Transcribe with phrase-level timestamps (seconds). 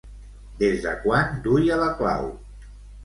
[0.61, 2.27] Des de quan duia la clau?